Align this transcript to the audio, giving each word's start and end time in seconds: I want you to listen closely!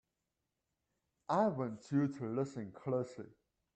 I 1.29 1.45
want 1.49 1.91
you 1.91 2.07
to 2.07 2.25
listen 2.25 2.71
closely! 2.71 3.27